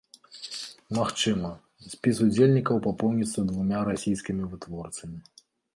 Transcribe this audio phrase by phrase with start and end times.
[0.99, 1.51] Магчыма,
[1.93, 5.19] спіс удзельнікаў папоўніцца двума расійскімі вытворцамі.